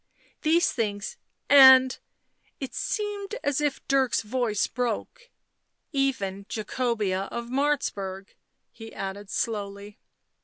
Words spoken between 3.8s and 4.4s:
Dirk's